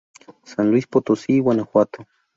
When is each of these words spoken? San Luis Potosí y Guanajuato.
San 0.41 0.71
Luis 0.71 0.87
Potosí 0.87 1.33
y 1.33 1.39
Guanajuato. 1.41 2.07